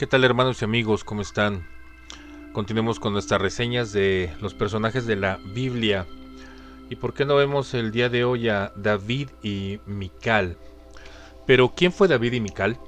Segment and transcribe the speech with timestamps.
[0.00, 1.04] ¿Qué tal hermanos y amigos?
[1.04, 1.68] ¿Cómo están?
[2.54, 6.06] Continuemos con nuestras reseñas de los personajes de la Biblia.
[6.88, 10.56] ¿Y por qué no vemos el día de hoy a David y Mical?
[11.46, 12.78] Pero ¿quién fue David y Mical?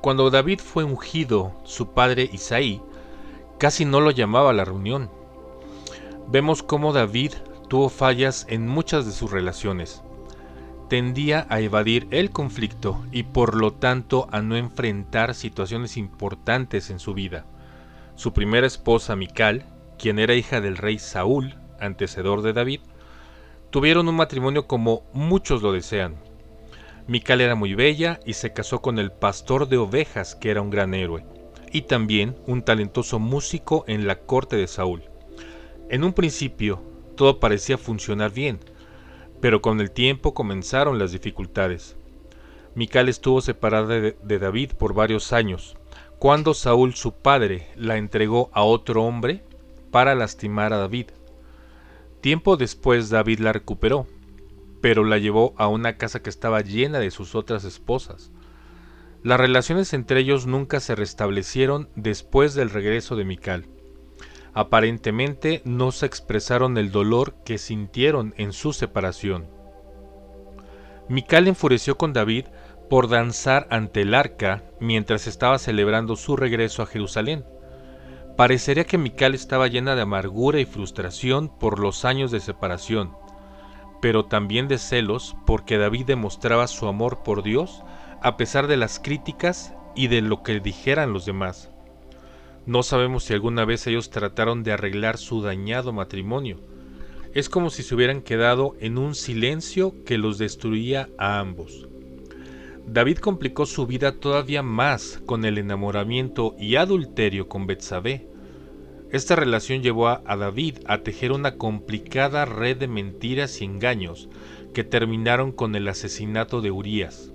[0.00, 2.82] Cuando David fue ungido, su padre Isaí
[3.60, 5.08] casi no lo llamaba a la reunión.
[6.26, 7.34] Vemos cómo David
[7.68, 10.02] tuvo fallas en muchas de sus relaciones
[10.90, 16.98] tendía a evadir el conflicto y por lo tanto a no enfrentar situaciones importantes en
[16.98, 17.46] su vida.
[18.16, 19.64] Su primera esposa, Mical,
[20.00, 22.80] quien era hija del rey Saúl, antecedor de David,
[23.70, 26.16] tuvieron un matrimonio como muchos lo desean.
[27.06, 30.70] Mical era muy bella y se casó con el pastor de ovejas, que era un
[30.70, 31.24] gran héroe,
[31.70, 35.04] y también un talentoso músico en la corte de Saúl.
[35.88, 36.82] En un principio,
[37.16, 38.58] todo parecía funcionar bien,
[39.40, 41.96] pero con el tiempo comenzaron las dificultades.
[42.74, 45.76] Mical estuvo separada de, David por varios años,
[46.18, 49.42] cuando Saúl su padre la entregó a otro hombre
[49.90, 51.06] para lastimar a David.
[52.20, 54.06] Tiempo después David la recuperó,
[54.80, 58.30] pero la llevó a una casa que estaba llena de sus otras esposas.
[59.22, 63.66] Las relaciones entre ellos nunca se restablecieron después del regreso de Mical
[64.54, 69.46] aparentemente no se expresaron el dolor que sintieron en su separación.
[71.08, 72.46] Mical enfureció con David
[72.88, 77.44] por danzar ante el arca mientras estaba celebrando su regreso a Jerusalén.
[78.36, 83.12] Parecería que Mical estaba llena de amargura y frustración por los años de separación,
[84.00, 87.82] pero también de celos porque David demostraba su amor por Dios
[88.22, 91.70] a pesar de las críticas y de lo que dijeran los demás.
[92.66, 96.60] No sabemos si alguna vez ellos trataron de arreglar su dañado matrimonio.
[97.32, 101.88] Es como si se hubieran quedado en un silencio que los destruía a ambos.
[102.86, 108.26] David complicó su vida todavía más con el enamoramiento y adulterio con Betsabé.
[109.10, 114.28] Esta relación llevó a, David a tejer una complicada red de mentiras y engaños
[114.74, 117.32] que terminaron con el asesinato de Urías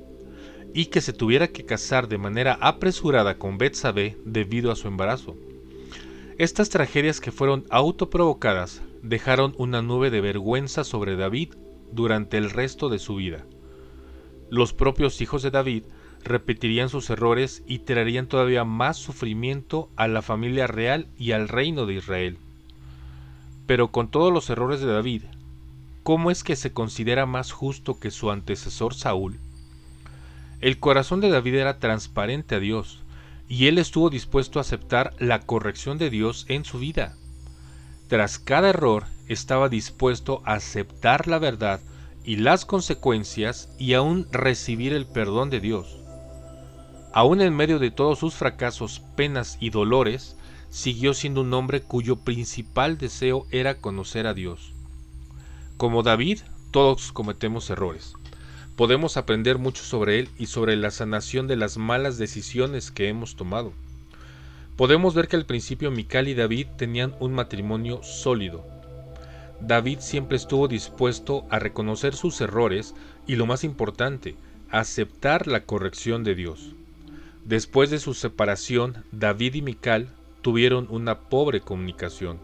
[0.76, 5.34] y que se tuviera que casar de manera apresurada con Betsabé debido a su embarazo.
[6.38, 11.54] Estas tragedias que fueron autoprovocadas dejaron una nube de vergüenza sobre David
[11.94, 13.46] durante el resto de su vida.
[14.50, 15.86] Los propios hijos de David
[16.26, 21.86] repetirían sus errores y traerían todavía más sufrimiento a la familia real y al reino
[21.86, 22.38] de Israel.
[23.66, 25.22] Pero con todos los errores de David,
[26.04, 29.40] ¿cómo es que se considera más justo que su antecesor Saúl?
[30.66, 33.04] El corazón de David era transparente a Dios,
[33.48, 37.16] y él estuvo dispuesto a aceptar la corrección de Dios en su vida.
[38.08, 41.82] Tras cada error, estaba dispuesto a aceptar la verdad
[42.24, 46.00] y las consecuencias y aún recibir el perdón de Dios.
[47.14, 50.36] Aún en medio de todos sus fracasos, penas y dolores,
[50.72, 54.74] siguió siendo un hombre cuyo principal deseo era conocer a Dios.
[55.78, 56.40] Como David,
[56.72, 58.16] todos cometemos errores
[58.76, 63.36] podemos aprender mucho sobre él y sobre la sanación de las malas decisiones que hemos
[63.36, 63.74] tomado.
[64.76, 68.66] Podemos ver que al principio Mical y David tenían un matrimonio sólido.
[69.62, 72.94] David siempre estuvo dispuesto a reconocer sus errores
[73.26, 74.36] y lo más importante,
[74.70, 76.74] aceptar la corrección de Dios.
[77.46, 80.10] Después de su separación, David y Mical
[80.42, 82.38] tuvieron una pobre comunicación.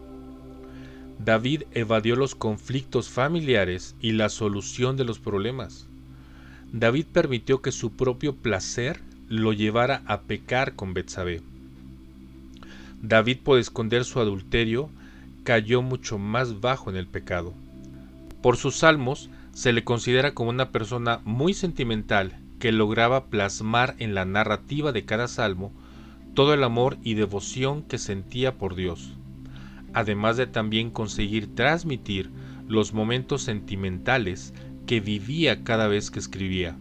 [1.18, 5.88] David evadió los conflictos familiares y la solución de los problemas.
[6.72, 11.42] David permitió que su propio placer lo llevara a pecar con Betsabé.
[13.02, 14.88] David, por esconder su adulterio,
[15.44, 17.52] cayó mucho más bajo en el pecado.
[18.40, 24.14] Por sus salmos, se le considera como una persona muy sentimental que lograba plasmar en
[24.14, 25.72] la narrativa de cada salmo
[26.32, 29.12] todo el amor y devoción que sentía por Dios,
[29.92, 32.30] además de también conseguir transmitir
[32.66, 34.54] los momentos sentimentales
[34.86, 36.76] que vivía cada vez que escribía.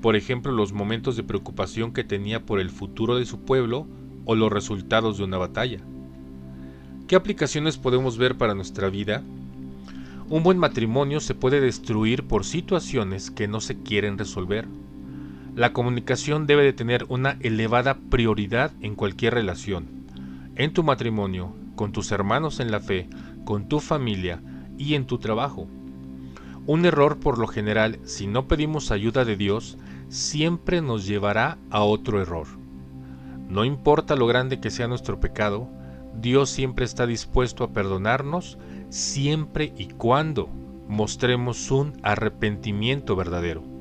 [0.00, 3.86] Por ejemplo, los momentos de preocupación que tenía por el futuro de su pueblo
[4.24, 5.80] o los resultados de una batalla.
[7.06, 9.24] ¿Qué aplicaciones podemos ver para nuestra vida?
[10.28, 14.68] Un buen matrimonio se puede destruir por situaciones que no se quieren resolver.
[15.56, 19.86] La comunicación debe de tener una elevada prioridad en cualquier relación.
[20.54, 23.08] En tu matrimonio, con tus hermanos en la fe,
[23.46, 24.42] con tu familia
[24.76, 25.66] y en tu trabajo.
[26.68, 29.78] Un error por lo general, si no pedimos ayuda de Dios,
[30.10, 32.46] siempre nos llevará a otro error.
[33.48, 35.70] No importa lo grande que sea nuestro pecado,
[36.20, 38.58] Dios siempre está dispuesto a perdonarnos
[38.90, 40.50] siempre y cuando
[40.88, 43.77] mostremos un arrepentimiento verdadero.